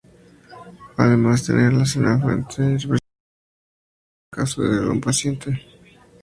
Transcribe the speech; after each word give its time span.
Además, 0.97 1.45
tenerlas 1.45 1.95
en 1.95 2.05
el 2.07 2.19
Fuerte 2.19 2.61
representaría 2.63 2.63
un 2.63 2.71
gran 2.71 2.71
riesgo 2.79 2.93
en 2.95 4.31
caso 4.31 4.61
de 4.63 4.79
algún 4.79 4.99
percance. 4.99 5.65